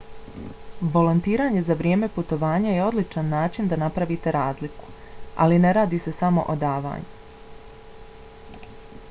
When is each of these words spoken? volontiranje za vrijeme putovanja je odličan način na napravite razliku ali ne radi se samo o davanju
volontiranje 0.93 1.61
za 1.67 1.75
vrijeme 1.81 2.09
putovanja 2.15 2.71
je 2.77 2.83
odličan 2.87 3.29
način 3.35 3.69
na 3.75 3.79
napravite 3.83 4.33
razliku 4.37 4.89
ali 5.47 5.61
ne 5.69 5.75
radi 5.81 6.01
se 6.07 6.17
samo 6.25 6.49
o 6.55 6.59
davanju 6.67 8.69